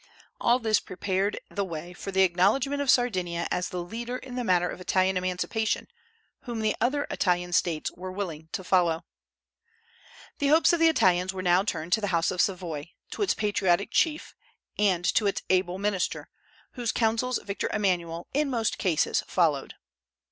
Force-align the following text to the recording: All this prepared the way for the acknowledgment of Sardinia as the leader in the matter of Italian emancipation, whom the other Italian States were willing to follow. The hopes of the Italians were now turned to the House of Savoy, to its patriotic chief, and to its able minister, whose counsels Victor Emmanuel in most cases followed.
All 0.39 0.57
this 0.57 0.79
prepared 0.79 1.39
the 1.51 1.63
way 1.63 1.93
for 1.93 2.09
the 2.11 2.23
acknowledgment 2.23 2.81
of 2.81 2.89
Sardinia 2.89 3.47
as 3.51 3.69
the 3.69 3.83
leader 3.83 4.17
in 4.17 4.33
the 4.33 4.43
matter 4.43 4.67
of 4.67 4.81
Italian 4.81 5.15
emancipation, 5.15 5.87
whom 6.45 6.61
the 6.61 6.75
other 6.81 7.05
Italian 7.11 7.53
States 7.53 7.91
were 7.91 8.11
willing 8.11 8.49
to 8.53 8.63
follow. 8.63 9.05
The 10.39 10.47
hopes 10.47 10.73
of 10.73 10.79
the 10.79 10.87
Italians 10.87 11.35
were 11.35 11.43
now 11.43 11.61
turned 11.61 11.93
to 11.93 12.01
the 12.01 12.07
House 12.07 12.31
of 12.31 12.41
Savoy, 12.41 12.93
to 13.11 13.21
its 13.21 13.35
patriotic 13.35 13.91
chief, 13.91 14.33
and 14.75 15.05
to 15.13 15.27
its 15.27 15.43
able 15.51 15.77
minister, 15.77 16.29
whose 16.71 16.91
counsels 16.91 17.37
Victor 17.43 17.69
Emmanuel 17.71 18.27
in 18.33 18.49
most 18.49 18.79
cases 18.79 19.21
followed. 19.27 19.75